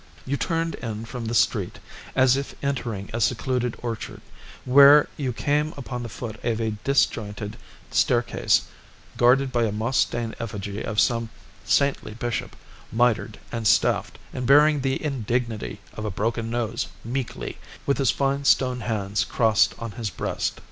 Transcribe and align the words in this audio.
You 0.25 0.35
turned 0.35 0.73
in 0.73 1.05
from 1.05 1.25
the 1.25 1.35
street, 1.35 1.77
as 2.15 2.35
if 2.35 2.55
entering 2.63 3.11
a 3.13 3.21
secluded 3.21 3.77
orchard, 3.83 4.21
where 4.65 5.07
you 5.15 5.31
came 5.31 5.75
upon 5.77 6.01
the 6.01 6.09
foot 6.09 6.43
of 6.43 6.59
a 6.59 6.71
disjointed 6.83 7.55
staircase, 7.91 8.63
guarded 9.15 9.51
by 9.51 9.65
a 9.65 9.71
moss 9.71 9.97
stained 9.97 10.35
effigy 10.39 10.81
of 10.81 10.99
some 10.99 11.29
saintly 11.65 12.15
bishop, 12.15 12.55
mitred 12.91 13.37
and 13.51 13.67
staffed, 13.67 14.17
and 14.33 14.47
bearing 14.47 14.81
the 14.81 15.03
indignity 15.05 15.79
of 15.93 16.03
a 16.03 16.09
broken 16.09 16.49
nose 16.49 16.87
meekly, 17.05 17.59
with 17.85 17.99
his 17.99 18.09
fine 18.09 18.43
stone 18.43 18.79
hands 18.79 19.23
crossed 19.23 19.75
on 19.77 19.91
his 19.91 20.09
breast. 20.09 20.59